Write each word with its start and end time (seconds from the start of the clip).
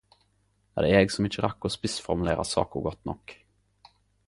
Er 0.77 0.85
det 0.85 0.89
eg 0.99 1.13
som 1.15 1.27
ikkje 1.29 1.43
rakk 1.45 1.67
å 1.69 1.71
spissformulera 1.75 2.47
saka 2.55 2.83
godt 2.89 3.05
nok. 3.13 3.37